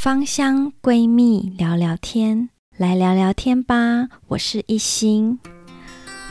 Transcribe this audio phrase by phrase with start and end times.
[0.00, 4.06] 芳香闺蜜聊聊天，来聊聊天吧。
[4.28, 5.40] 我是一心，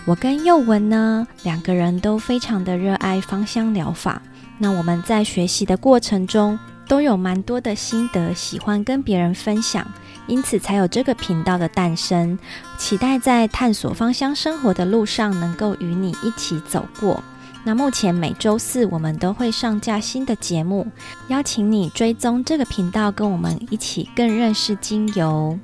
[0.06, 4.22] 我跟佑文呢，两个人都非常的热爱芳香疗法。
[4.58, 6.58] 那我们在学习的过程中，
[6.88, 9.86] 都有蛮多的心得，喜欢跟别人分享，
[10.28, 12.40] 因此才有这个频道的诞生。
[12.78, 17.22] 期待在探索芳香生活的路上，能够与你一起走过。
[17.68, 20.88] 那目前每周四我们都会上架新的节目，
[21.28, 25.60] 邀请你追踪这个频道，跟我们一起更认识精油。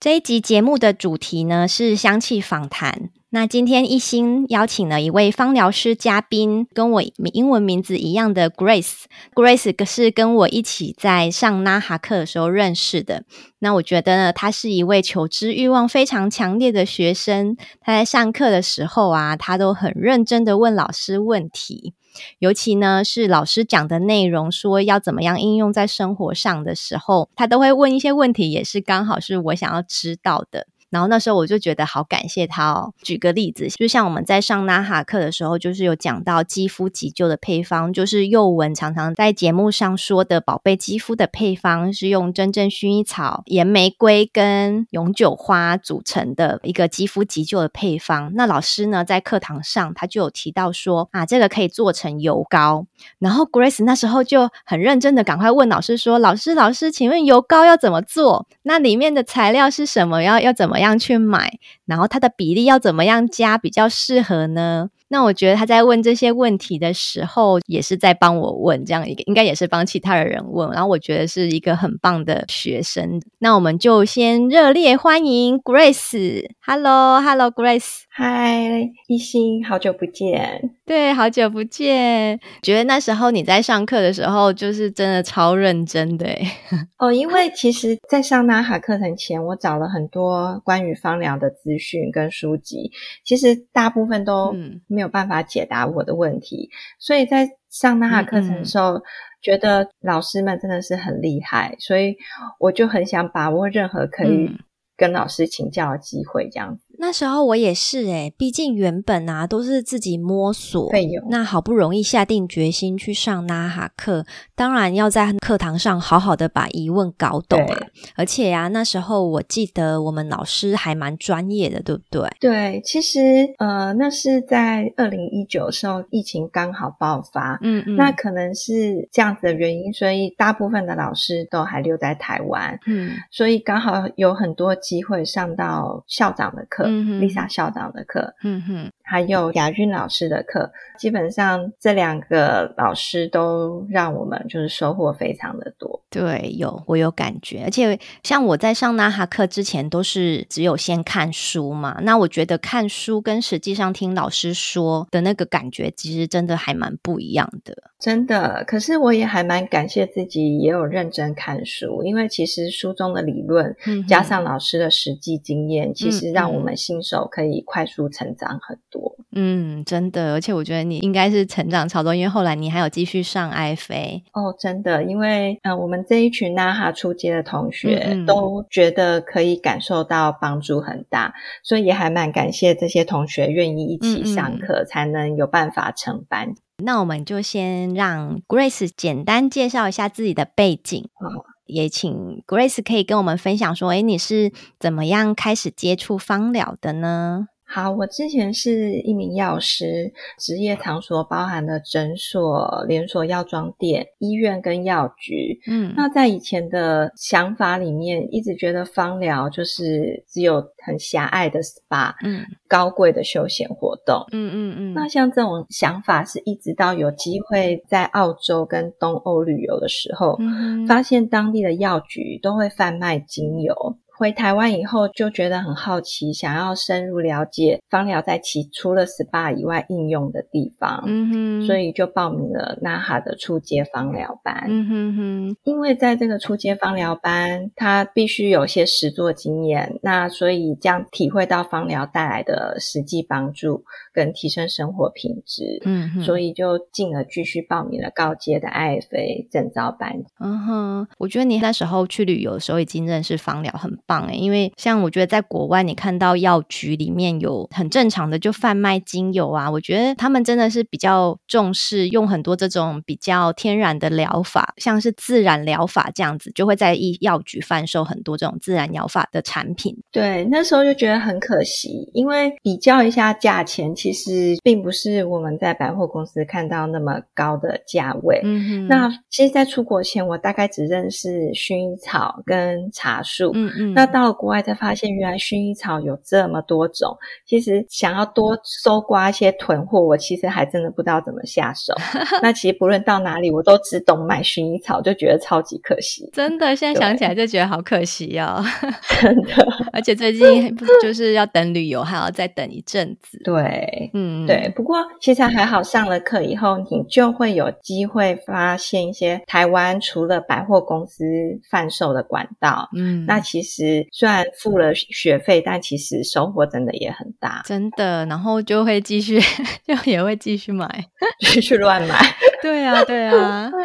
[0.00, 3.10] 这一集节目的主题呢，是香气访谈。
[3.32, 7.02] 那今天一心邀请了一位芳疗师嘉宾，跟我
[7.32, 9.04] 英文名字一样的 Grace。
[9.32, 13.22] Grace 是跟我一起在上 NAHA 课的时候认识的。
[13.60, 17.56] 那我觉得呢，他是一位求知欲望非常强烈的学生。
[17.80, 21.94] 他在上课的时候啊，他都很认真的问老师问题，
[22.40, 30.66] 尤其呢是老师讲的内容说要怎么样应用在生活上的时候，他都会问一些问题，也是刚好是我想要知道的。
[30.90, 32.92] 然后那时候我就觉得好感谢他哦。
[33.02, 48.32] 举个例子，就像我们在上 NAHA 课的时候，就是有讲到肌肤急救的配方，就是宥雯常常在节目上说的宝贝肌肤的配方，是用真正薰衣草、岩玫瑰跟永久花组成的一个肌肤急救的配方。
[48.34, 52.86] 那老师呢，在课堂上他就有提到说啊，这个可以做成油膏。
[53.18, 58.46] 然后 Grace 那时候就很认真的赶快问老师说：“老师，老师，请问油膏要怎么做？
[58.62, 60.22] 那里面的材料是什么？
[60.22, 61.58] 要要怎么？”怎么样去买？
[61.84, 64.88] 然后它的比例要怎么样加比较适合呢？
[65.12, 70.70] 那我觉得他在问这些问题的时候，也是在帮我问，这样一个应该也是帮其他的人问。
[70.70, 73.20] 然后我觉得是一个很棒的学生。
[73.40, 76.46] 那我们就先热烈欢迎 Grace。
[76.64, 78.02] Hello，Hello，Grace。
[78.08, 80.70] 嗨，一心，好久不见。
[80.84, 82.38] 对，好久不见。
[82.62, 86.26] 觉得那时候你在上课的时候，就是真的超认真的。
[86.98, 92.92] 哦，因为其实，在上 NAHA 课程前，我找了很多关于芳疗的资讯跟书籍，
[93.24, 94.54] 其实大部分都
[94.86, 96.70] 没有办法解答我的问题。
[96.70, 99.02] 嗯、所以在上 NAHA 课程的时候，
[99.40, 102.16] 觉得老师们真的是很厉害，所以
[102.58, 104.50] 我就很想把握任何可以
[104.96, 106.89] 跟老师请教的机会，这样子。
[107.00, 110.90] 那时候我也是诶，毕竟原本啊都是自己摸索。
[111.30, 117.86] 那好不容易下定决心去上 NAHA 课，当然要在课堂上好好的把疑问搞懂啊。
[118.16, 122.28] 而且呀、啊，那时候我记得我们老师还蛮专业的，对不对？
[122.38, 136.89] 对，其实呃，那是在二零一九时候，疫情刚好爆发，嗯嗯，那可能是这样子的原因，所以大部分的老师都还留在台湾，嗯，所以刚好有很多机会上到校长的课。
[137.20, 146.00] ，Lisa 校长的课，嗯哼，还有雅韵老师的课，基本上这两个老师都让我们就是收获非常的多。
[146.08, 157.76] 对，有我有感觉，而且像我在上 NAHA 课之前都是只有先看书嘛，那我觉得看书跟实际上听老师说的那个感觉，其实真的还蛮不一样的。
[158.00, 163.76] 真的，可是我也还蛮感谢自己也有认真看书，因为其实书中的理论
[164.08, 166.70] 加上老师的实际经验，嗯、其实让我们。
[166.80, 168.99] 新手可以快速成长很多，
[169.32, 186.54] 嗯，真的，而且我觉得你应该是成长超多，因为后来你还有继续上 IFA 哦，真的，因为嗯、呃，我们这一群 NAHA 初阶的同学都觉得可以感受到帮助很大，嗯、所以也还蛮感谢这些同学愿意一起上课，嗯、才能有办法成班。
[186.82, 191.08] 那我们就先让 Grace 简单介绍一下自己的背景。
[191.20, 194.50] 哦也请 Grace 可以跟我们分享说，哎，你是
[194.80, 197.46] 怎么样开始接触芳疗的呢？
[197.72, 205.60] 好，我之前是一名药师，职业场所包含了诊所、连锁药妆店、医院跟药局。
[205.68, 214.24] 嗯，那在以前的想法里面，一直觉得芳疗就是只有很狭隘的 SPA，嗯，高贵的休闲活动。
[214.32, 214.94] 嗯嗯嗯。
[214.94, 223.96] 那像这种想法，是一直到有机会在澳洲跟东欧旅游的时候，嗯，发现当地的药局都会贩卖精油。
[224.20, 231.30] 回台湾以后就觉得很好奇，想要深入了解芳疗在其除了 SPA 以外应用的地方，嗯
[231.62, 235.56] 哼，所以就报名了 NAHA 的初阶芳疗班，嗯哼哼。
[235.64, 243.82] 因为在这个初阶芳疗班，它必须有些实作经验，那所以这样体会到芳疗带来的实际帮助
[244.12, 250.12] 跟提升生活品质，嗯哼，所以就进而继续报名了高阶的 IFA 证照班。
[250.40, 253.98] 嗯哼，我觉得你那时候去旅游的时候已经认识芳疗很。
[254.10, 269.96] 棒诶，因为像我觉得在国外，你看到药局里面有很正常的就贩卖精油啊，我觉得他们真的是比较重视用很多这种比较天然的疗法，像是自然疗法这样子，就会在医药局贩售很多这种自然疗法的产品。
[270.10, 278.40] 对，那时候就觉得很可惜，因为比较一下价钱，其实并不是我们在百货公司看到那么高的价位。
[278.42, 283.52] 嗯哼，那其实，在出国前，我大概只认识薰衣草跟茶树。
[283.54, 287.14] 嗯嗯，那到了国外才发现，原来薰衣草有这么多种。
[287.44, 291.92] 其实想要多搜刮一些囤货，我其实还真的不知道怎么下手。
[292.40, 296.30] 那其实不论到哪里，我都只懂买薰衣草，就觉得超级可惜。
[296.32, 298.64] 真的，现在想起来就觉得好可惜哦。
[299.20, 303.38] 真的，而且最近 就是要等旅游，还要再等一阵子。
[303.44, 304.72] 对，嗯，对。
[304.74, 311.24] 不过其实还好，上了课以后，你就会有机会发现一些台湾除了百货公司
[311.70, 312.88] 贩售的管道。
[312.96, 317.62] 嗯，那其实虽然付了学费，但其实收获真的也很大。
[317.64, 319.40] 真的，然后就会继续，
[319.86, 321.04] 就也会继续买，
[321.40, 322.16] 继续乱买。
[322.62, 323.70] 对啊，对啊。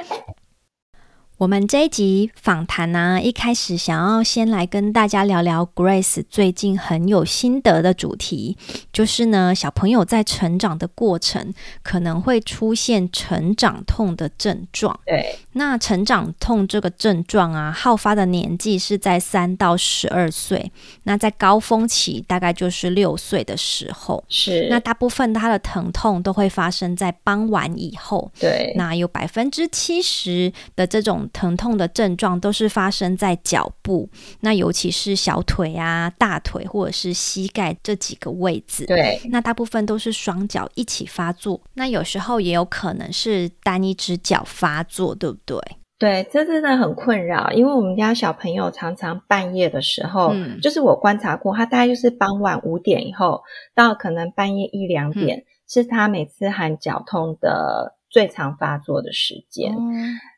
[1.37, 8.55] 我们这一集访谈呢，一开始想要先来跟大家聊聊 Grace 最近很有心得的主题，
[8.93, 11.53] 就是呢，小朋友在成长的过程
[11.83, 14.97] 可能会出现成长痛的症状。
[15.05, 20.71] 对，那成长痛这个症状啊，好发的年纪是在三到十二岁，
[21.03, 24.23] 那在高峰期大概就是六岁的时候。
[24.29, 28.31] 是，那大部分他的疼痛都会发生在傍晚以后。
[28.39, 31.24] 对，那有百分之七十的这种。
[31.33, 34.09] 疼痛的症状都是发生在脚部，
[34.41, 38.85] 那尤其是小腿啊、大腿或者是膝盖这几个位置。
[38.85, 45.57] 对，那大部分都是双脚一起发作，那有时候也有可能是单一只脚发作，对不对？
[45.97, 53.43] 对，这真的很困扰，因为我们家小朋友常常半夜的时候，嗯，就是我观察过，他大概就是傍晚五点以后
[53.73, 57.94] 到可能半夜一两点，嗯，是他每次喊脚痛的。
[58.09, 59.75] 最常发作的时间，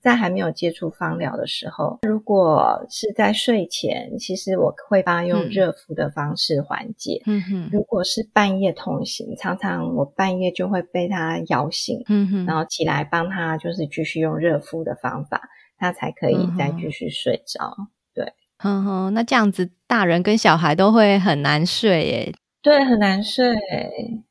[0.01, 7.21] 在还没有接触芳疗的时候，如果是在睡前，其实我会帮他用热敷的方式缓解。
[7.25, 15.41] 嗯哼，如果是半夜痛醒，常常我半夜就会被他摇醒，嗯哼，然后起来帮他就是继续用热敷的方法，
[15.77, 17.75] 他才可以再继续睡着。
[18.13, 22.33] 对，哼哼，那这样子大人跟小孩都会很难睡耶。
[22.63, 23.53] 对，很难睡。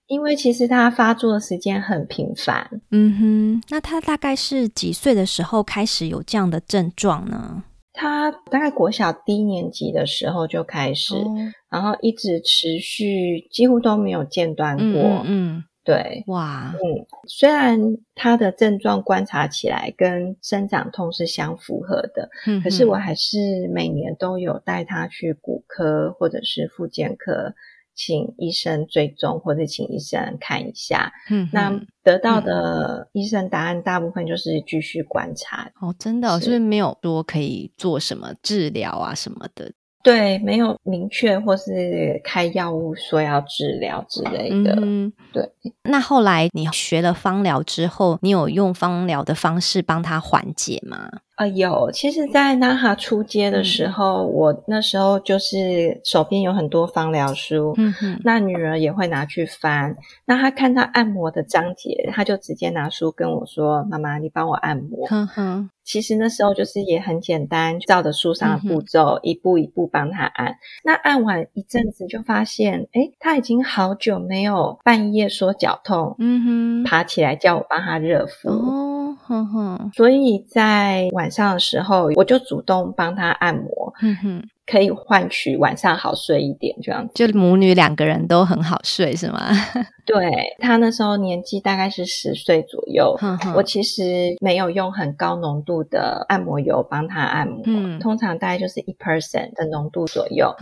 [0.09, 3.63] 因为其实他发作的时间很频繁，嗯哼。
[3.69, 7.65] 那他大概是几岁的时候开始有这样的症状呢？
[7.93, 11.35] 他大概国小低年级的时候就开始，哦、
[11.71, 15.03] 然后一直持续，几乎都没有间断过。
[15.25, 17.07] 嗯，嗯对，哇，嗯。
[17.27, 17.81] 虽然
[18.15, 27.55] 他的症状观察起来跟生长痛是相符合的，嗯，可是我还是每年都有带他去骨科或者是复健科。
[27.97, 31.13] 请医生追踪，或者请医生看一下。
[31.31, 31.73] 嗯，那
[32.05, 35.69] 得到的医生答案大部分就是继续观察。
[35.81, 39.73] 哦，真的，是不是没有说可以做什么治疗啊什么的？
[40.03, 44.79] 对，没有明确或是开药物说要治疗之类的。
[44.81, 45.51] 嗯，对。
[45.83, 51.11] 那后来你学了芳疗之后，你有用芳疗的方式帮他缓解吗？
[51.37, 59.95] 啊、呃，有，其实，在 NAHA 初阶的时候，嗯、我那时候就是手边有很多芳疗书，嗯哼，那女儿也会拿去翻。
[60.25, 65.71] 那她看到按摩的章节，她就直接拿书跟我说：“妈妈，你帮我按摩。”哼哼。
[65.85, 70.57] 其实那时候就是也很简单，照着书上的步骤，嗯、一步一步帮她按。
[70.83, 78.49] 那按完一阵子，就发现，诶，他已经好久没有半夜说脚痛，嗯哼，爬起来叫我帮他热敷。
[78.49, 78.86] 哦
[79.27, 83.93] 哼哼，所以在晚上的时候，我就主动帮他按摩。
[83.97, 84.43] 哼哼。
[84.67, 87.13] 可以换取晚上好睡一点，这样子。
[87.15, 89.49] 就母女两个人都很好睡，是吗？
[90.05, 90.31] 对，
[90.61, 93.17] 他那时候年纪大概是十岁左右。
[93.55, 100.55] 我其实没有用很高浓度的按摩油帮他按摩，嗯、通常大概就是一 percent 的浓度左右。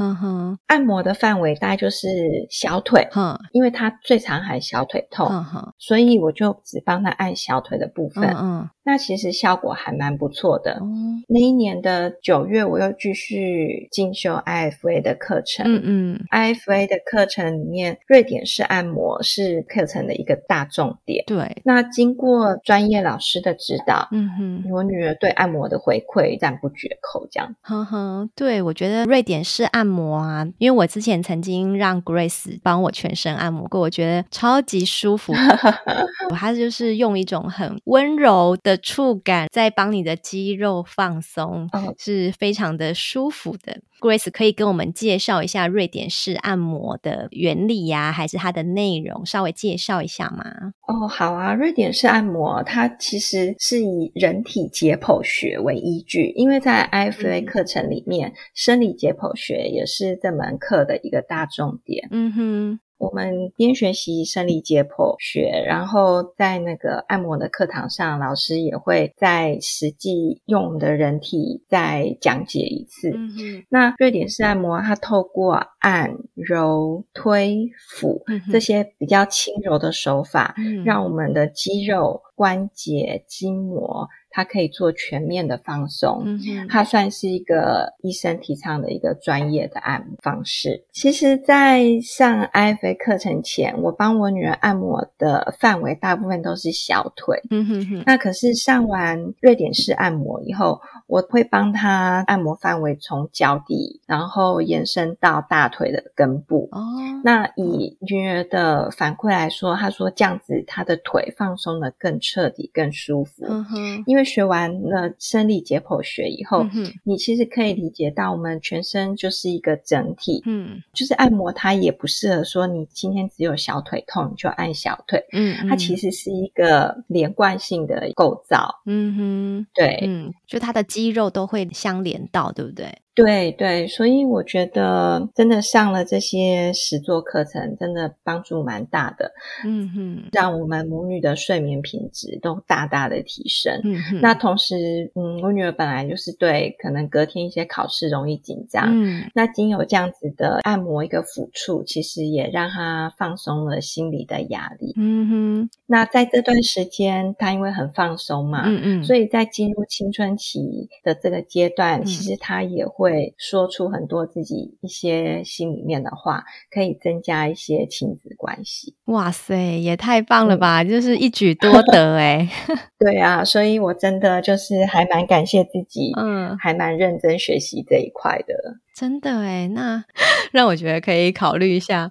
[0.66, 2.08] 按摩的范围大概就是
[2.50, 3.06] 小腿，
[3.52, 5.30] 因为他最常喊小腿痛，
[5.78, 8.24] 所以我就只帮他按小腿的部分。
[8.30, 10.78] 嗯嗯，那其实效果还蛮不错的。
[10.82, 13.64] 嗯、那一年的九月，我又继续。
[13.90, 21.24] 进修 IFA 的课程，嗯嗯，IFA 的课程里面，瑞典式按摩是课程的一个大重点。
[21.26, 27.54] 对，那经过专业老师的指导，嗯哼，我女儿对按摩的回馈赞不绝口，这样。
[27.62, 35.32] 呵呵，对，我觉得瑞典式按摩啊，因为我之前曾经让 Grace 帮我全身按摩过，我觉得超级舒服。
[36.30, 43.80] 我还是就是用一种很温柔的的触感在帮你的肌肉放松，嗯、是非常的舒服的。
[44.00, 49.24] Grace 可以跟我们介绍一下瑞典式按摩的原理呀、啊，还是它的内容？
[49.24, 50.44] 稍微介绍一下吗？
[50.86, 62.08] 哦，好啊，瑞典式按摩它其实是以人体解剖学为依据，因为在 IFA 课程里面，嗯、生理解剖学也是这门课的一个大重点。
[62.10, 62.80] 嗯哼。
[63.04, 73.10] 我们边学习生理解剖学，然后在那个按摩的课堂上，老师也会在实际用我们的人体再讲解一次。
[73.10, 73.62] 嗯。
[73.68, 84.08] 那瑞典式按摩，它透过按、揉、推、抚这些比较轻柔的手法，嗯，让我们的肌肉、关节、筋膜。
[84.36, 90.84] 它可以做全面的放松，嗯哼，它算是一个医生提倡的一个专业的按摩方式。
[90.92, 98.02] 其实，在上 IFA 课程前，我帮我女儿按摩的范围大部分都是小腿，嗯哼哼。
[98.04, 106.68] 那可是上完瑞典式按摩以后，我会帮她按摩范围从脚底，然后延伸到大腿的根部。
[106.72, 106.82] 哦，
[107.22, 113.46] 那以女儿的反馈来说，她说这样子她的腿放松的更彻底、更舒服。
[113.48, 114.23] 嗯哼，因为。
[114.24, 120.42] 学完了生理解剖学以后，嗯，你其实可以理解到，我们全身就是一个整体。
[120.46, 125.24] 嗯，就是按摩它也不适合说你今天只有小腿痛你就按小腿。
[125.32, 128.82] 嗯，嗯，它其实是一个连贯性的构造。
[128.86, 132.92] 嗯哼，对，嗯，就它的肌肉都会相连到，对不对？
[133.14, 139.32] 对对，所以我觉得真的上了这些实作课程，真的帮助蛮大的。
[139.64, 143.80] 嗯哼，让我们母女的睡眠品质都大大的提升。
[143.84, 148.90] 嗯哼，那同时，嗯，我女儿本来就是对可能隔天一些考试容易紧张。
[148.92, 154.92] 嗯，那经有这样子的按摩一个抚触，其实也让她放松了心理的压力。
[154.96, 163.03] 嗯哼，那在这段时间，她因为很放松嘛，嗯嗯，所以在进入青春期的这个阶段，嗯，其实她也会。
[163.04, 168.94] 会说出很多自己一些心里面的话，可以增加一些亲子关系。
[169.04, 170.82] 哇塞，也太棒了吧！
[170.82, 172.48] 嗯、就是一举多得哎。
[172.98, 178.54] 对啊，所以我真的就是还蛮感谢自己，嗯，还蛮认真学习这一块的。
[178.94, 180.02] 真的哎，那
[180.52, 182.10] 让我觉得可以考虑一下。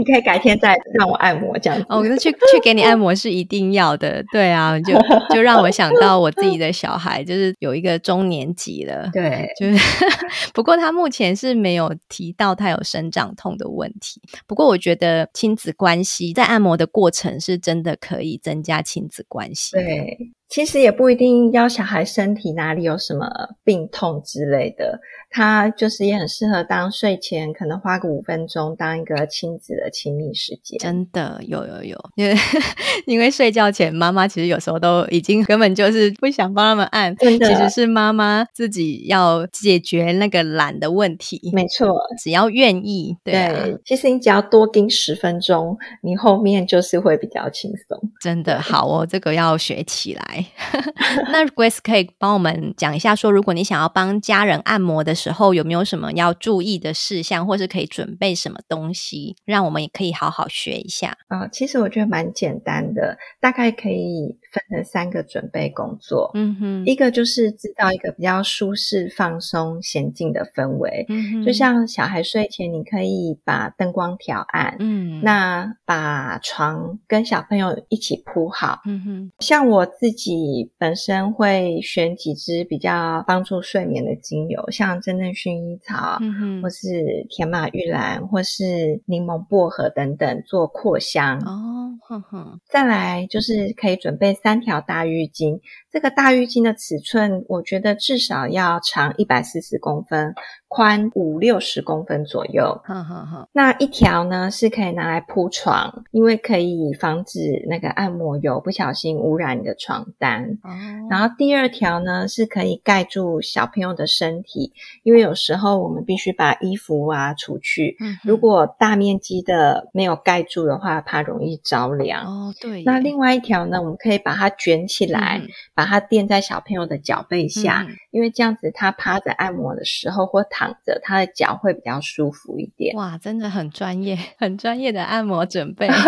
[0.00, 1.84] 你可以改天再让我按摩这样子。
[1.90, 4.24] 哦，我觉得去去给你按摩是一定要的。
[4.32, 4.94] 对啊，就
[5.34, 9.10] 就让我想到我自己的小孩，就是有一个中年级了。
[9.12, 9.78] 对，就是
[10.54, 14.22] 不过他目前是没有提到他有生长痛的问题。
[14.46, 19.72] 不过我觉得亲子关系在按摩的过程是真的可以增加亲子关系。
[19.72, 20.16] 对。
[20.50, 23.24] 其实也不一定要小孩身体哪里有什么
[23.62, 24.98] 病痛之类的，
[25.30, 30.76] 他就是也很适合当睡前可能花个五分钟当一个亲子的亲密时间。
[30.80, 32.34] 真的有有有，因为
[33.06, 41.40] 因为睡觉前妈妈其实有时候都已经根本就是不想帮他们按，真的其实是妈妈自己要解决那个懒的问题。
[41.52, 47.96] 没错，只要愿意，对啊，对，其实你只要多盯十分钟，你后面就是会比较轻松。
[48.20, 50.39] 真的好哦，这个要学起来。
[51.30, 61.46] 那 Grace 可以帮我们讲一下，说如果你想要帮家人按摩的时候，有没有什么要注意的事项，或是可以准备什么东西，让我们也可以好好学一下啊？
[61.48, 66.30] 其实我觉得蛮简单的，大概可以分成三个准备工作。
[66.34, 71.04] 嗯哼，一个就是制造一个比较舒适、放松、娴静的氛围。
[71.08, 74.76] 嗯哼，就像小孩睡前，你可以把灯光调暗。
[74.78, 78.80] 嗯，那把床跟小朋友一起铺好。
[78.86, 80.40] 嗯哼，像我自己。
[80.78, 92.60] 本身会选几支比较帮助睡眠的精油，像真正薰衣草，嗯哼，或是甜马玉兰，或是柠檬薄荷等等做扩香哦，哼哼。
[92.66, 100.34] 再来就是可以准备三条大浴巾，这个大浴巾的尺寸，我觉得至少要长一百四十公分。
[100.70, 103.48] 宽五六十公分左右，好好好。
[103.52, 110.44] 那一条呢是可以拿来铺床，因为可以防止那个按摩油不小心污染你的床单。
[110.62, 110.70] 哦。
[111.10, 114.72] 然后第二条呢是可以盖住小朋友的身体，
[115.02, 117.96] 因为有时候我们必须把衣服啊除去。
[117.98, 118.16] 嗯。
[118.22, 122.24] 如果大面积的没有盖住的话，怕容易着凉。
[122.24, 122.84] 哦，对。
[122.84, 132.94] 那另外一条呢，我们可以把它卷起来，嗯、把它垫在小朋友的脚背下，嗯、因为这样子他趴着按摩的时候或躺着，他的脚会比较舒服一点。
[132.96, 135.88] 哇，真的很专业， 很专业的按摩准备。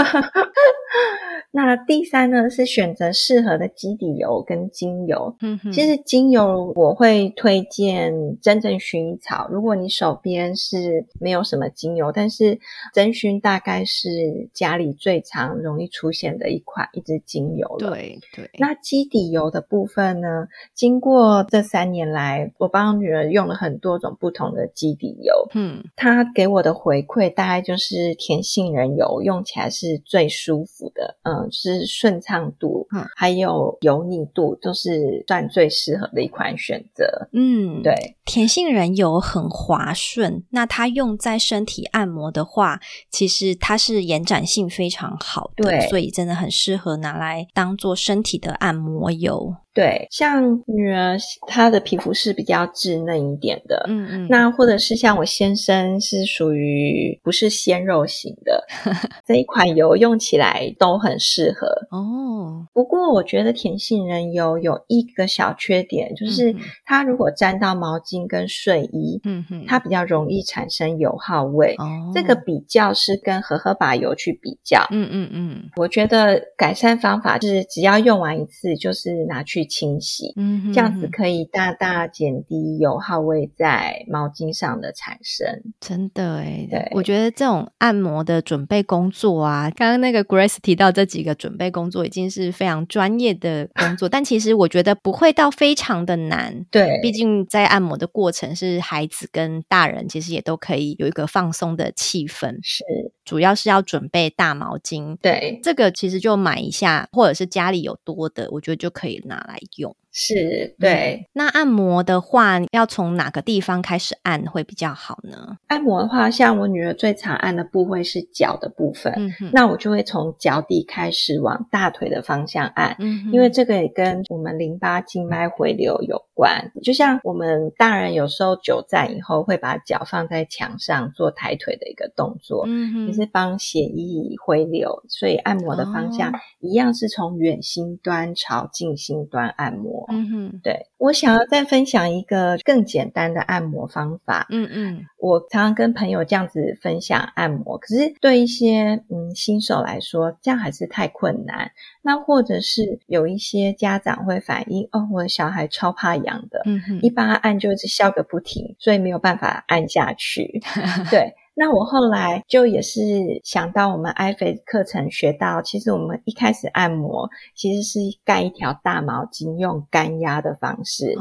[1.53, 5.37] 那第三呢是选择适合的基底油跟精油。
[5.41, 9.47] 嗯哼，其实精油我会推荐真正薰衣草。
[9.51, 12.59] 如果你手边是没有什么精油，但是
[12.95, 14.09] 真薰大概是
[14.55, 17.91] 家里最常容易出现的一款一支精油了。
[17.91, 18.51] 对对。
[18.59, 20.49] 那基底油的部分呢？
[20.75, 25.35] 经过这三年来，我帮女儿用了很多种不同的基底油。
[25.55, 31.19] 嗯，她给我的回馈大概就是甜杏仁油用起来是最舒服的。
[31.25, 37.29] 嗯，就是顺畅度，嗯，还有油腻度都是算最适合的一款选择。
[37.33, 37.95] 嗯，对，
[38.25, 42.81] 甜杏仁油很滑顺，那它用在身体按摩的话，
[43.11, 49.55] 其实它是延展性非常好的，对，所以真的很适合拿来当做身体的按摩油。
[49.75, 58.65] 对，像女儿她的皮肤是比较稚嫩一点的，嗯嗯，那或者是像我先生是属于不是鲜肉型的，
[59.27, 62.67] 这一款油用起来都很适合哦。
[62.75, 71.75] 不过我觉得甜杏仁油有一个小缺点，就是它如果沾到毛巾跟睡衣，嗯哼，它比较容易产生油耗味。
[71.79, 85.47] 哦，这个比较是跟荷荷巴油去比较，嗯嗯嗯，我觉得改善方法是只要用完一次就是拿去清洗，嗯哼，这样子可以大大减低油耗味在毛巾上的产生。
[85.81, 96.65] 真的诶，对，我觉得这种按摩的准备工作啊，刚刚那个 Grace 提到这几个准备工作已经是非常专业的工作，但其实我觉得不会到非常的难。
[96.71, 102.59] 对，毕竟在按摩的过程是孩子跟大人其实也都可以有一个放松的气氛。
[102.63, 102.85] 是，
[103.25, 105.17] 主要是要准备大毛巾。
[105.21, 109.95] 对，这个其实就买一下，或者是家里有多的，我觉得就可以拿来来用。
[110.13, 111.21] 是，对。
[111.23, 115.57] 嗯，那按摩的话，要从哪个地方开始按会比较好呢？
[115.69, 126.71] 按摩的话，像我女儿最常按的部位是脚的部分，嗯，那我就会从脚底开始往大腿的方向按，嗯，因为这个也跟我们淋巴静脉回流有关。
[126.83, 132.67] 就像我们大人有时候久站以后会把脚放在墙上做抬腿的一个动作，
[133.07, 140.02] 也是帮血液回流，所以按摩的方向一样是从远心端朝近心端按摩。
[140.09, 144.47] 嗯哼，对，我想要再分享一个更简单的按摩方法。
[144.51, 151.71] 嗯嗯，我常常跟朋友这样子分享按摩，可是对一些嗯新手来说，这样还是太困难。
[152.03, 160.61] 那或者是有一些家长会反映，哦，我的小孩超怕痒的，嗯哼，一帮他按就是笑个不停，所以没有办法按下去。
[161.11, 161.35] 对。
[161.55, 163.03] 那我后来就也是
[163.45, 171.15] 想到我们 IFAS 课程学到，其实我们一开始按摩其实是盖一条大毛巾，用干压的方式，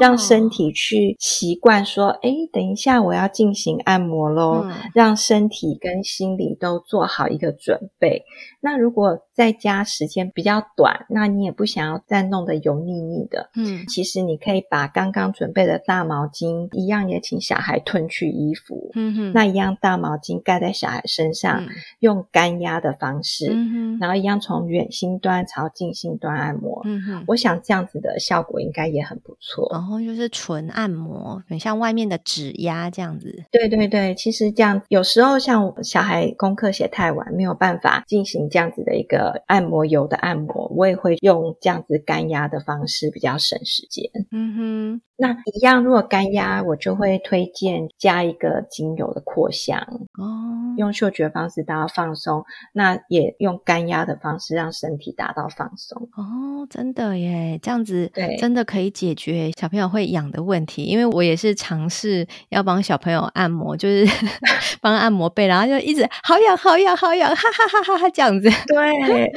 [0.00, 8.24] 让身体去习惯说，哎，等一下我要进行按摩喽，让身体跟心理都做好一个准备。
[8.60, 19.68] 那如果在家时间比较短，那你也不想要再弄得油腻腻的，嗯，其实你可以把刚刚准备的大毛巾一样，也请小孩褪去衣服，嗯哼，那一样。
[19.80, 21.68] 大毛巾盖在小孩身上，嗯、
[22.00, 26.80] 用干压的方式，嗯、哼然后一样从远心端朝近心端按摩。
[26.84, 29.68] 嗯、哼我想这样子的效果应该也很不错。
[29.70, 33.44] 然后就是纯按摩，很像外面的指压这样子。
[33.52, 44.04] 对对对，其实这样有时候像小孩功课写太晚，没有办法进行这样子的一个按摩油的按摩，我也会用这样子干压的方式，比较省时间。
[44.30, 45.00] 嗯哼。
[45.20, 49.80] 那一样，如果干压，我就会推荐加一个精油的扩香
[50.16, 60.84] 哦，用嗅觉方式达到放松，那也用干压的方式让身体达到放松哦，真的耶，这样子对，真的可以解决小朋友会痒的问题。
[60.84, 64.06] 因为我也是尝试要帮小朋友按摩，就是
[64.80, 68.48] 帮按摩背，然后就一直好痒好痒好痒， 哈哈哈哈哈这样子。
[68.68, 69.32] 对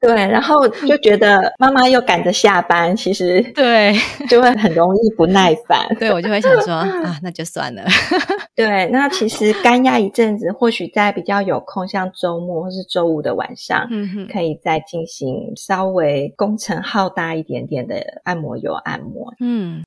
[0.00, 3.94] 对，然后就觉得妈妈又赶着下班，其实对
[4.30, 5.01] 就会很容易。
[5.16, 7.82] 不耐烦，对，我就会想说啊，那就算了。
[8.54, 19.32] 对，那其实干压一阵子，或许在比较有空，像周末或是周五的晚上，嗯，可以再进行稍微工程浩大一点点的按摩油按摩。
[19.40, 19.82] 嗯。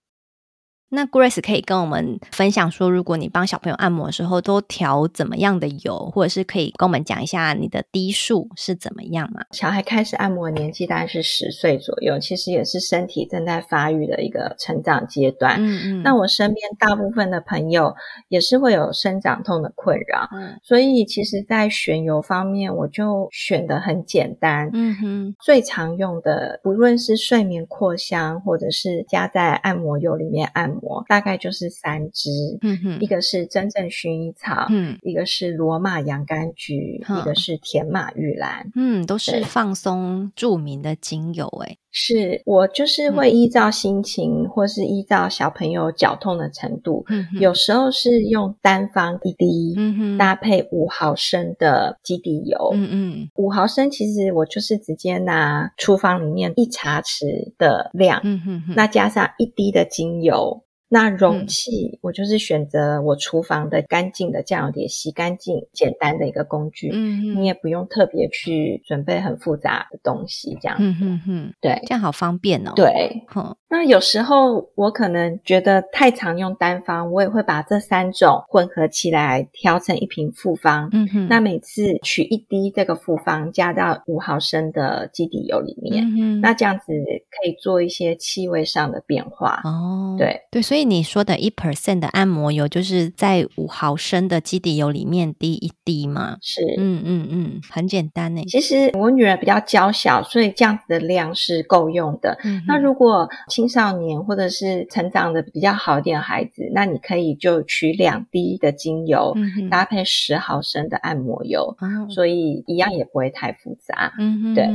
[0.96, 9.42] 那 Grace 可以跟我们分享说，如果你帮小朋友按摩的时候，都调怎么样的油，或者是可以跟我们讲一下你的滴数是怎么样吗？
[9.52, 15.58] 小孩开始按摩的年纪大概是十岁左右，其实也是身体正在发育的一个成长阶段。
[15.60, 16.02] 嗯嗯。
[16.02, 17.94] 那我身边大部分的朋友
[18.30, 24.70] 也是会有生长痛的困扰，嗯，所以其实，在选油方面，我就选的很简单。
[24.74, 25.36] 嗯哼。
[25.44, 30.85] 最常用的，不论是睡眠扩香，或者是加在按摩油里面按摩。
[30.86, 32.30] 摩，大概就是三支，
[32.62, 60.64] 嗯哼，一个是真正薰衣草，嗯，一个是罗马洋甘菊，嗯、一个是甜马玉兰，嗯，都是放松著名的精油，哎是我就是会依照心情，嗯、或是依照小朋友绞痛的程度，嗯哼，有时候是用单方一滴，嗯哼，搭配五毫升的基底油，嗯嗯，五毫升其实我就是直接拿厨房里面一茶匙的量，嗯哼哼，那加上一滴的精油。
[60.96, 66.90] 那容器，我就是选择我厨房的干净的酱油碟，洗干净、简单的一个工具。
[66.94, 70.78] 嗯，你也不用特别去准备很复杂的东西，这样。
[70.80, 72.72] 嗯哼哼，对，这样好方便哦。
[72.78, 73.54] 对，哼。
[73.68, 80.88] 那有时候我可能觉得太常用单方，我也会把这三种混合起来调成一瓶复方。
[80.94, 81.28] 嗯哼。
[81.28, 86.06] 那每次取一滴这个复方，加到五毫升的基底油里面。
[86.06, 86.40] 嗯哼。
[86.40, 89.60] 那这样子可以做一些气味上的变化。
[89.66, 90.85] 哦，对对，所以。
[90.86, 96.38] 你说的一 percent 的按摩油，就是在五毫升的基底油里面滴一滴吗？
[96.42, 98.42] 是，嗯嗯嗯，很简单呢。
[98.48, 102.38] 其实我女儿比较娇小，所以这样子的量是够用的。
[102.44, 111.76] 嗯、那如果青少年或者是成长的比较好一点的孩子，那你可以就取两滴的精油，嗯、搭配十毫升的按摩油，
[112.10, 114.14] 所以一样也不会太复杂。
[114.56, 114.66] 对，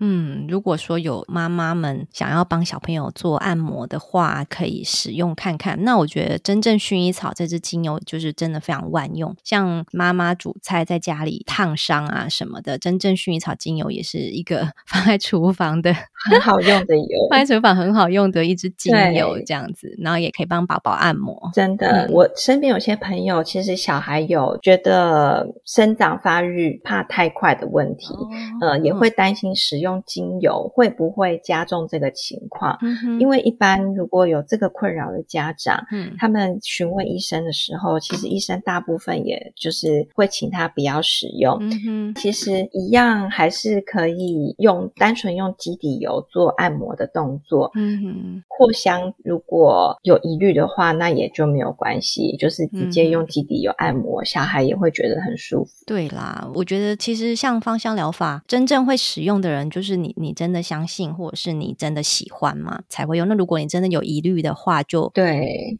[0.00, 5.34] 嗯，如果说有妈妈们想要帮小朋友做按摩的话，可以使用。
[5.34, 15.92] 看看，那我觉得真正薰衣草这支精油就是真的非常万用，像妈妈煮菜在家里烫伤啊什么的，真正薰衣草精油也是一个 放在厨房的
[16.30, 21.50] 很好用的油，放在厨房很好用的一支精油这样子，然后也可以帮宝宝按摩。
[21.52, 28.14] 真的，嗯、我身边有些朋友其实小孩有觉得生长发育怕太快的问题，
[28.60, 35.22] 哦、呃，也会担心使用精油会不会加重这个情况，嗯、因为一般如果有这个困扰的。
[35.34, 41.58] 家长，嗯，他们询问医生的时候，其实医生大部分也就是会请他不要使用。
[41.60, 47.72] 嗯哼，其实一样还是可以用单纯用基底油做按摩的动作。
[47.74, 55.72] 嗯哼，扩香如果有疑虑的话，那也就没有关系，就是直接用基底油按摩，嗯、小孩也会觉得很舒服。
[55.86, 63.26] 对啦，我觉得其实像芳香疗法，真正会使用的人，就是你，你真的相信，或者是你真的喜欢嘛，才会用。
[63.26, 65.23] 那如果你真的有疑虑的话，就对，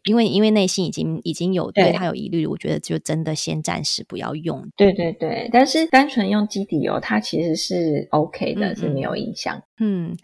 [0.05, 4.67] 因为因为内心已经已经有对他有疑虑，我觉得就真的先暂时不要用。
[4.77, 9.61] 对对对，但是单纯用基底油，它其实是 OK 的，嗯嗯是没有影响。
[9.79, 10.17] 嗯。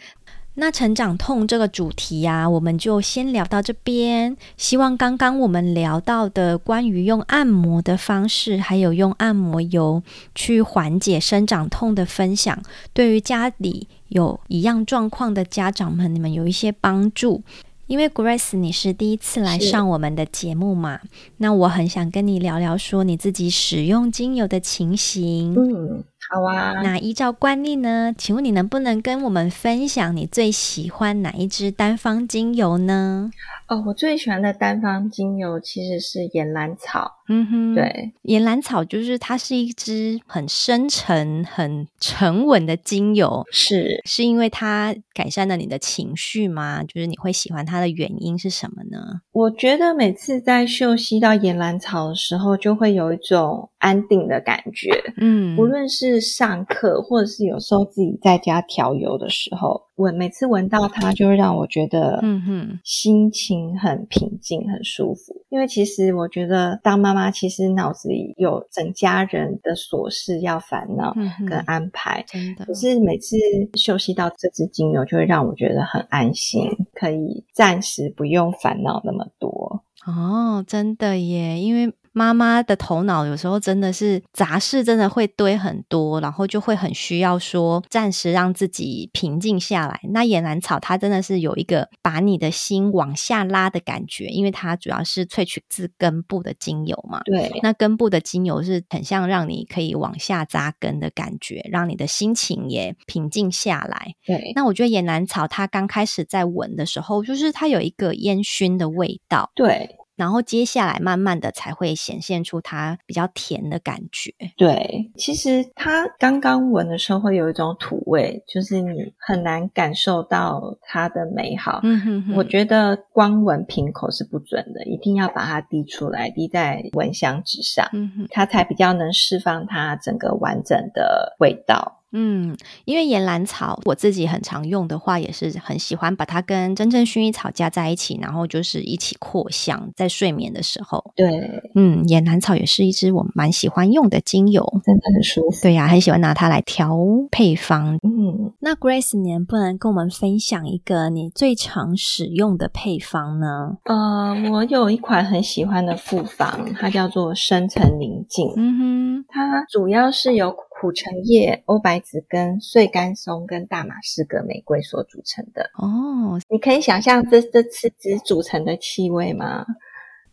[0.55, 4.37] 那成长痛这个主题呀、啊，我们就先聊到这边。
[4.57, 10.03] 希望刚刚我们聊到的关于用按摩的方式，还有用按摩油
[10.35, 12.61] 去缓解生长痛的分享，
[12.93, 17.43] 对于家里有一样状况的家长们，你们有一些帮助。
[17.91, 21.01] 因为 Grace 你是第一次来上我们的节目嘛，
[21.39, 25.57] 那我很想跟你聊聊说你自己使用精油的情形。
[25.57, 26.05] 嗯。
[26.33, 33.29] 好啊，那依照惯例呢，请问你能不能跟我们分享你最喜欢哪一支单方精油呢？
[33.67, 37.17] 哦，我最喜欢的单方精油其实是岩兰草。
[37.29, 43.45] 嗯哼，对，岩兰草就是它是一支很深沉、很沉稳的精油。
[43.53, 46.83] 是，是因为它改善了你的情绪吗？
[46.83, 49.21] 就是你会喜欢它的原因是什么呢？
[49.33, 54.91] 我觉得每次在嗅吸到岩兰草的时候，就会有一种安定的感觉。
[55.17, 65.35] 嗯，无论是上课，或者是有时候自己在家调油的时候，我每次闻到它，就会让我觉得，嗯哼，心情很平静、很舒服。
[65.49, 71.15] 因为其实我觉得，当妈妈其实脑子里有整家人的琐事要烦恼
[71.49, 72.65] 跟安排，真的。
[72.65, 73.37] 可是每次
[73.75, 79.83] 休息到这支精油，就会让我觉得很安心，可以暂时不用烦恼那么多。
[80.07, 81.93] 哦，真的耶，因为。
[82.13, 90.01] 妈妈的头脑有时候真的是杂事，真的会堆很多，然后就会很需要说暂时让自己平静下来。
[90.13, 97.21] 那野兰草它真的是有一个把你的心往下拉的感觉，因为它主要是萃取自根部的精油嘛。
[97.25, 104.13] 对，那根部的精油是很像让你可以往下扎根的感觉，让你的心情也平静下来。
[104.27, 109.51] 对，那我觉得野兰草它刚开始在闻的时候，就是它有一个烟熏的味道。
[109.55, 109.97] 对。
[110.21, 114.31] 然后接下来慢慢的才会显现出它比较甜的感觉。
[114.55, 121.81] 对，其实它刚刚闻的时候会有一种土味，就是你很难感受到它的美好。
[121.85, 122.35] 嗯哼哼。
[122.37, 132.00] 我觉得光闻瓶口是不准的，一定要把它滴出来，滴在蚊香纸上，嗯哼，它才比较能释放它整个完整的味道。
[132.13, 141.03] 嗯，因为岩兰草我自己很常用的话，也是很喜欢把它跟真正薰衣草加在一起，然后就是一起扩香，在睡眠的时候。
[141.15, 141.27] 对，
[141.75, 145.63] 嗯，岩兰草也是一支我蛮喜欢用的精油，真的很舒服。
[145.63, 146.97] 对呀、啊，很喜欢拿它来调
[147.31, 147.95] 配方。
[148.03, 153.77] 嗯，那 Grace，你能不能跟我们分享一个你最常使用的配方呢？
[153.85, 158.53] 呃，我有一款很喜欢的复方，它叫做深层宁静。
[158.57, 165.71] 嗯哼，它主要是由苦橙叶、欧白芷根、碎甘松跟大马士革玫瑰所组成的。
[165.75, 169.67] 哦，你可以想象这这四支组成的气味吗？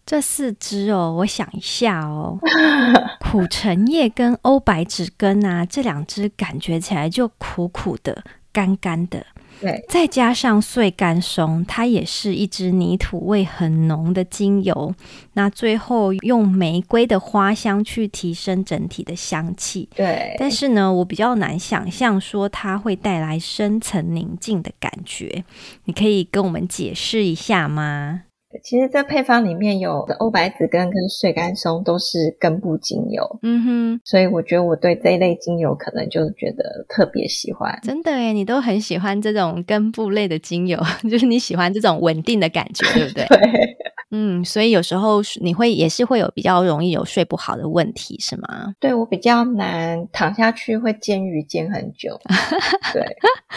[0.05, 2.39] 这四支哦，我想一下哦，
[3.19, 9.25] 苦橙叶跟欧白芷根啊，这两支感觉起来就苦苦的、干干的。
[9.59, 14.93] 对，再加上碎干松，它也是一支泥土味很浓的精油。
[15.33, 19.89] 那最后用玫瑰的花香去提升整体的香气。
[19.95, 25.43] 对，但是呢，我比较难想象说它会带来深层宁静的感觉。
[25.85, 28.23] 你可以跟我们解释一下吗？
[28.63, 37.77] 其实这配方里面有的欧白子根跟碎干松都是根部精油，嗯哼，所以我觉得我对这一类精油可能就觉得特别喜欢。
[37.83, 40.79] 真的耶，你都很喜欢这种根部类的精油，
[41.11, 43.25] 就是你喜欢这种稳定的感觉，对不对？
[43.27, 43.77] 对。
[44.11, 48.73] 嗯，所以有时候你会也是会有比较容易有睡不好的问题，是吗？
[48.79, 52.17] 对，我比较难躺下去会煎鱼煎很久，
[52.93, 53.05] 对，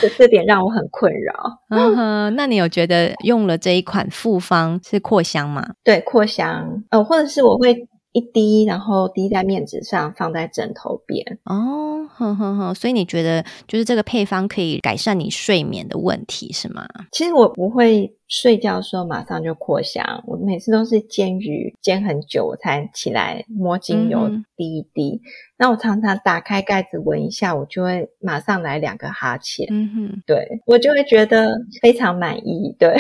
[0.01, 1.59] 就这点让我很困扰。
[1.69, 5.67] 嗯哼，那你有觉得用了这一款复方是扩香吗？
[5.85, 7.87] 对，扩香，呃，或者是我会。
[8.13, 11.39] 一滴，然后滴在面纸上，放在枕头边。
[11.45, 16.87] 哦，哼哼哼，所以你觉得就是这个配方可以改善你睡眠的问题是吗？
[17.13, 25.15] 其实我不会睡觉的时候马上就扩香，我每次都是煎鱼煎很久，我才起来摸精油滴一滴。
[25.15, 25.21] 嗯、
[25.59, 29.67] 那我常常打开盖子闻一下，我就会马上来两个哈欠。
[29.71, 32.75] 嗯哼，对，我就会觉得非常满意。
[32.77, 32.97] 对。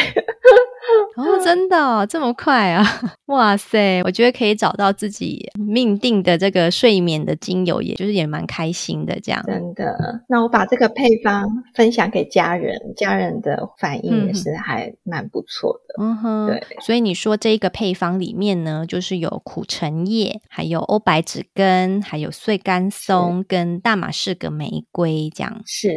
[1.17, 2.85] 哦，真的哦，这么快啊！
[3.27, 9.43] 哇塞，我觉得可以找到自己命定的这个睡眠的精油，也就是也蛮开心的这样。
[9.47, 16.03] 真的，那我把这个配方分享给家人，家人的反应也是还蛮不错的。
[16.03, 16.63] 嗯哼，对。
[16.81, 25.63] 所以你说这个配方里面呢，就是有苦橙叶，还有欧白芷根，还有碎干松跟大马士革玫瑰这样。
[25.67, 25.89] 是，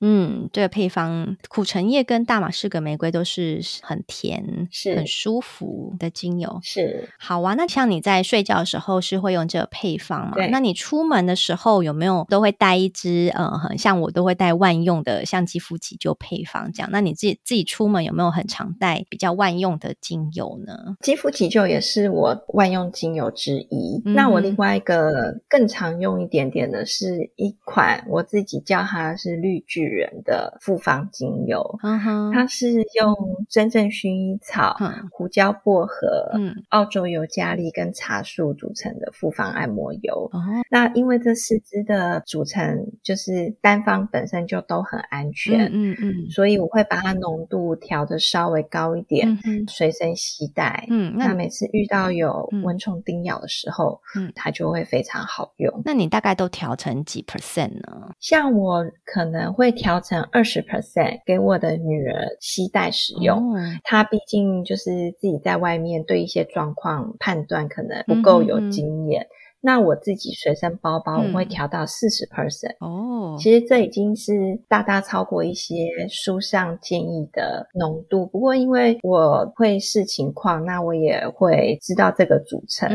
[0.00, 4.61] 嗯，这个配方苦橙叶跟大马士革玫瑰都是很甜。
[4.70, 7.54] 是很舒服的精油，是好啊。
[7.54, 10.32] 那像你在睡觉的时候是会用这个配方吗？
[10.34, 10.48] 对。
[10.48, 13.30] 那你出门的时候有没有都会带一支？
[13.34, 16.88] 呃，很像我都会带万用的，像肌肤急救配方这样。
[16.92, 20.96] 那你自己自己出门有没有很常带比较万用的精油呢？
[21.00, 24.02] 肌肤急救也是我万用精油之一。
[24.04, 31.78] 嗯、那我另外一个更常用一点点的是一款我自己叫它是绿巨人的复方精油。
[31.82, 33.14] 嗯哼，它是用
[33.48, 40.28] 真正薰衣草、嗯、胡椒、薄荷、嗯、澳洲尤加利跟茶树组成的复方按摩油。
[40.32, 40.38] 哦，
[40.70, 50.86] 那因为这四支的组成就是单方本身就都很安全，嗯嗯，嗯，所以我会把它浓度调的稍微高一点，嗯，随身携带。
[50.88, 55.82] 嗯，那每次遇到有蚊虫叮咬的时候，嗯，它就会非常好用。
[55.84, 58.12] 那你大概都调成几 percent 呢？
[58.20, 64.06] 像我可能会调成二十 percent 给我的女儿携带使用，哦、她。
[64.12, 69.22] 毕竟就是自己在外面对一些状况判断可能不够有经验。
[69.22, 78.26] 嗯嗯那我自己随身包包我会调到四十 percent 哦，其实这已经是大大超过一些书上建议的浓度。
[78.26, 82.90] 不过因为我会视情况，那我也会知道这个组成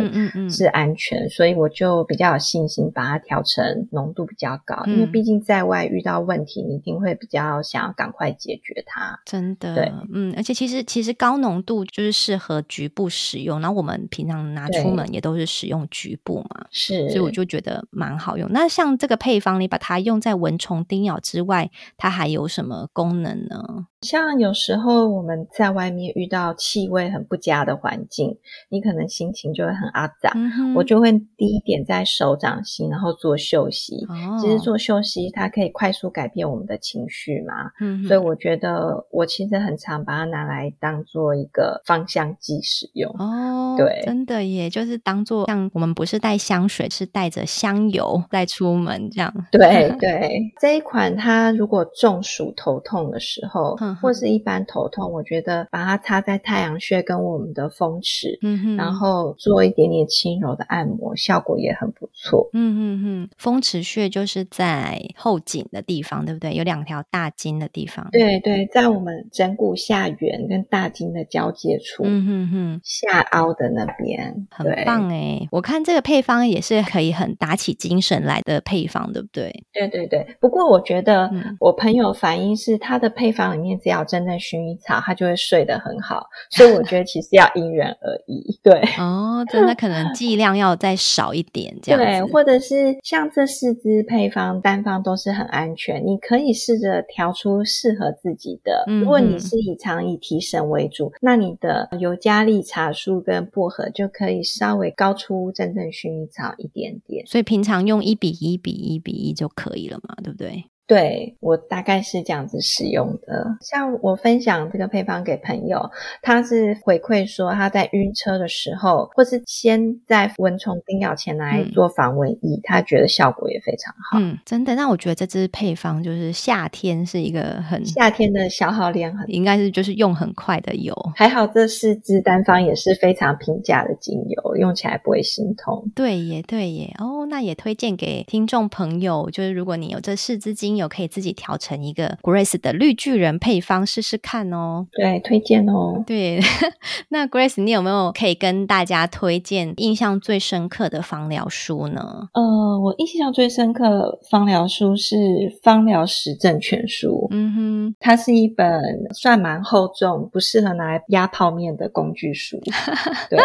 [0.49, 4.83] 是安全，嗯嗯嗯，所以我就比较有信心把它调成浓度比较高。
[4.87, 9.17] 嗯、因为毕竟在外遇到问题，你一定会比较想要赶快解决它。
[9.25, 16.56] 真的，对，嗯，而且其实其实高浓度就是适合局部使用，然后我们平常拿出门也都是使用局部嘛。
[16.71, 18.49] 是，所以我就觉得蛮好用。
[18.51, 23.87] 那像这个配方，你把它用在蚊虫叮咬之外，它还有什么功能呢？
[24.01, 28.37] 像有时候我们在外面遇到气味很不佳的环境，
[28.69, 30.75] 你可能心情就会很阿杂，嗯。
[30.75, 34.05] 我就会滴一点在手掌心，然后做嗅息。
[34.07, 37.71] 哦、其实做嗅息，它可以快速改变我们的情绪嘛。
[37.81, 43.11] 嗯，所以我觉得我其实很常把它拿来当做一个芳香剂使用。
[43.17, 49.33] 哦，对，真的耶，就是当做像我们不是带香水，是带着香油再出门这样。
[49.51, 53.75] 对 对，这一款它如果中暑头痛的时候。
[53.79, 62.49] 嗯、或是一般头痛，我觉得把它擦在太阳穴跟我们的风池，嗯哼，然后做一点点轻柔的按摩，效果也很不错。
[62.53, 66.53] 嗯哼哼，风池穴就是在后颈的地方，对不对？
[66.53, 68.07] 有两条大筋的地方。
[68.11, 72.03] 对对，在我们枕骨下缘跟大筋的交界处。
[72.05, 75.47] 嗯哼哼，下凹的那边，很棒哎！
[75.51, 79.63] 我看这个配方也是可以很打起精神来的配方，对不对？
[79.73, 80.25] 对对对。
[80.39, 86.27] 不过我觉得我朋友反映是他的配方里面只要真正薰衣草，它就会睡得很好。
[86.49, 88.59] 所以我觉得其实要因人而异。
[88.63, 92.05] 对哦，真的可能 剂量要再少一点这样子。
[92.05, 98.83] 对，或者是像这四支配方单方都是很安全，你可以试着调出适合自己的。
[98.87, 107.25] 如果你是以常以提神为主，那你的尤加利、茶树跟薄荷就可以稍微高出真正薰衣草一点点。
[107.25, 110.63] 所以平常用一比一比一比一就可以了嘛，对不对？
[110.87, 113.45] 对，我大概是这样子使用的。
[113.59, 124.17] 像我分享这个配方给朋友，他是回馈说他在晕车的时候，或是先在蚊虫叮咬前来做防蚊液，嗯，他觉得效果也非常好。
[124.17, 124.75] 嗯，真的。
[124.75, 130.95] 那我觉得这支配方就是夏天是一个很夏天的消耗量很，应该是就是用很快的油。
[131.15, 135.91] 还好这四支单方也是非常平价的精油，用起来不会心痛。
[135.93, 136.95] 对耶，对耶。
[136.97, 140.87] 哦，那也推荐给听众朋友，就是如果你有这四支精油。
[140.87, 144.85] 有可以自己调成一个 Grace 的绿巨人配方试试看哦。
[144.91, 146.03] 对，推荐哦。
[146.05, 146.39] 对，
[147.09, 152.29] 那 Grace，你有没有可以跟大家推荐印象最深刻的芳疗书呢？
[152.33, 155.15] 呃，我印象最深刻芳疗书是
[155.63, 157.07] 《芳疗实证全书》。
[157.31, 158.79] 嗯哼，它是一本
[159.15, 162.61] 算蛮厚重，不适合拿来压泡面的工具书。
[163.31, 163.39] 对，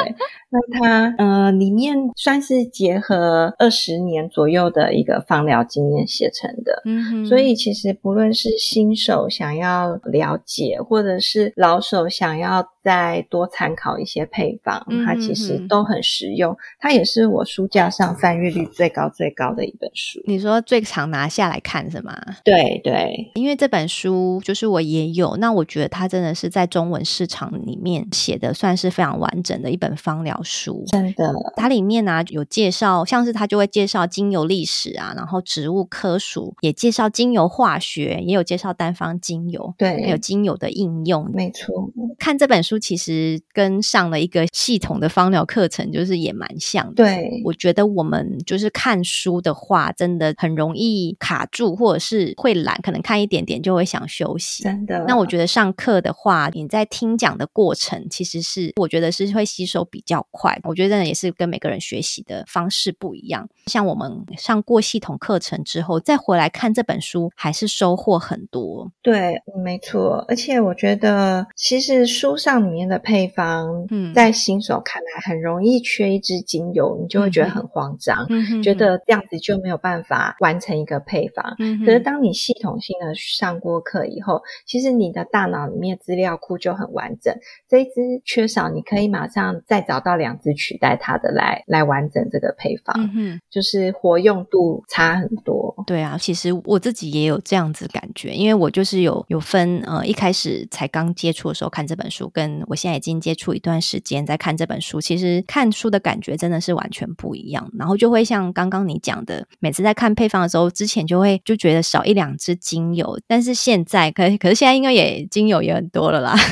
[0.51, 6.83] 那它呃里面算是结合二十年左右的一个芳疗经验写成的。
[6.85, 7.22] 嗯哼。
[7.27, 16.57] 所以其实不论是新手想要了解，或者是老手想要再多参考一些配方，嗯、它其实都很实用。
[16.81, 20.21] 它也是我书架上翻阅率最高最高的一本书。
[20.27, 22.19] 你说最常拿下来看是吗？
[22.43, 30.85] 对对，因为这本书就是我也有，那我觉得它真的是在中文市场里面写的算是非常完整的一本芳疗书。
[30.89, 37.09] 真的，它里面呢、啊、有介绍，像是它就会介绍精油历史啊，然后植物科属也介绍。
[37.13, 41.91] 精油化学也有介绍单方精油，对，还有精油的应用，没错。
[42.19, 47.05] 看这本书其实跟上了一个系统的芳疗课程，就是也蛮像的。
[47.05, 54.63] 对，我觉得我们就是看书的话，真的很容易卡住，或者是会懒，可能看一点点就会想休息。
[54.63, 55.05] 真的。
[55.07, 60.59] 那我觉得上课的话，你在听讲的过程，其实是我觉得是会吸收比较快。
[60.65, 63.49] 我觉得也是跟每个人学习的方式不一样。
[63.67, 68.91] 像我们上过系统课程之后，再回来看这本书，还是收获很多。
[69.03, 70.25] 对，没错。
[70.29, 81.55] 而且我觉得，其实书上里面的配方，嗯，在新手看来很容易缺一支精油，你就会觉得很慌张，嗯，觉得这样子就没有办法完成一个配方。
[81.59, 87.35] 嗯，可是当你系统性的上过课以后，其实你的大脑里面资料库就很完整。
[87.69, 87.91] 这一支
[88.25, 93.11] 缺少，你可以马上再找到两支取代它的来来完整这个配方。
[93.15, 95.75] 嗯，就是活用度差很多。
[95.87, 107.71] 对啊，其实我自己也有这样子感觉，因为我就是有有分呃，一开始才刚接触的时候看这本书，跟我现在已经接触一段时间在看这本书，其实看书的感觉真的是完全不一样。
[107.79, 116.35] 然后就会像刚刚你讲的，每次在看配方的时候，之前就会就觉得少一两支精油，但是现在可可是现在应该也精油也很多了啦。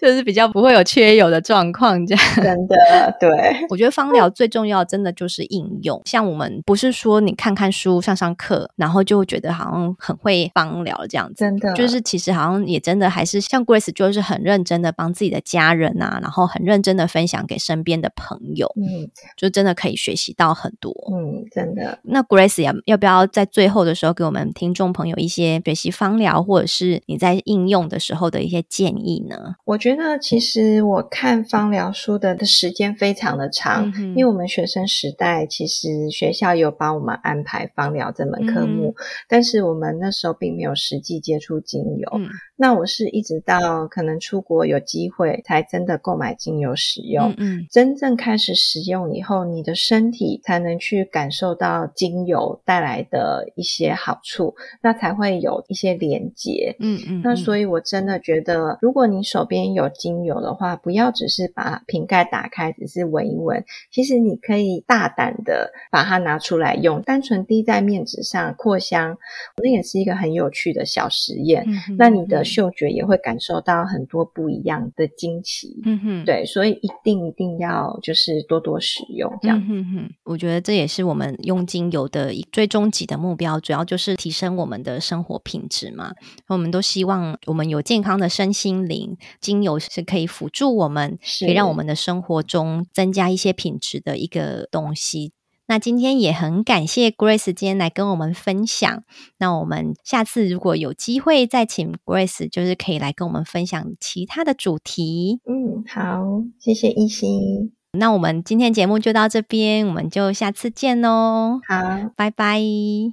[0.00, 3.28] 就是比较不会有缺油的状况，这样真的对。
[3.68, 6.00] 我觉得芳疗最重要，真的就是应用。
[6.04, 22.00] 像我们不是说你看看书、上上课，然后就会觉得好像很会芳疗这样子，真的就是其实好像也真的还是像 Grace，就是很认真的帮自己的家人啊，然后很认真的分享给身边的朋友，嗯，就真的可以学习到很多，嗯，真的。
[22.02, 29.54] 那 Grace 要要不要在最后的时候给我们听众朋友一些学习芳疗或者是你在应用的时候的一些建议呢？
[29.64, 42.10] 我觉得其实我看芳疗书的的时间非常的长，嗯，因为我们学生时代其实学校有帮我们安排芳疗这门科目，嗯，但是我们那时候并没有实际接触精油。
[42.14, 47.30] 嗯，那我是一直到可能出国有机会才真的购买精油使用。
[47.36, 56.74] 嗯，嗯，真正开始使用以后，你的身体才能去感受到精油带来的一些好处，那才会有一些连接。
[56.80, 57.22] 嗯，嗯嗯。
[57.22, 63.62] 那所以我真的觉得，如果你手边有精油的话，不要只是把瓶盖打开，只是闻一闻。
[63.90, 69.18] 其实你可以大胆的把它拿出来用，单纯滴在面纸上扩香，
[69.62, 71.66] 那也是一个很有趣的小实验。
[71.98, 75.80] 那你的嗅觉也会感受到很多不一样的惊奇。
[75.84, 79.58] 嗯哼，对，所以一定一定要就是多多使用这样。
[79.58, 86.12] 嗯哼哼，我觉得这也是我们用精油的最终极的目标，主要就是提升我们的生活品质嘛。
[86.48, 95.32] 我们都希望我们有健康的身心灵，精油是可以辅助我们，可以让我们的生活中增加一些品质的一个东西。
[95.68, 99.04] 那今天也很感谢 Grace 今天来跟我们分享。
[99.38, 105.40] 那我们下次如果有机会再请 Grace，就是可以来跟我们分享其他的主题。
[105.44, 107.72] 嗯，好，谢谢一心。
[107.92, 111.60] 那我们今天节目就到这边，我们就下次见喽。
[111.68, 112.60] 好，拜拜。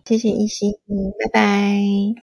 [0.06, 0.72] 谢谢一心，
[1.20, 2.24] 拜拜。